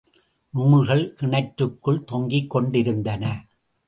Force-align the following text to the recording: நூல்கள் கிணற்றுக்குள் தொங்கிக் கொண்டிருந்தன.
நூல்கள் 0.53 1.15
கிணற்றுக்குள் 1.19 2.03
தொங்கிக் 2.03 2.49
கொண்டிருந்தன. 2.49 3.45